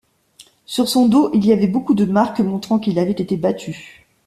Sur 0.65 0.89
son 0.89 1.07
dos 1.07 1.29
il 1.35 1.45
y 1.45 1.53
avait 1.53 1.67
beaucoup 1.67 1.93
de 1.93 2.05
marques 2.05 2.39
montrant 2.39 2.79
qu'il 2.79 2.97
avait 2.97 3.11
été 3.11 3.37
battu. 3.37 4.03